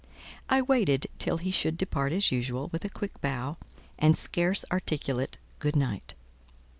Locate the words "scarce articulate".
4.17-5.37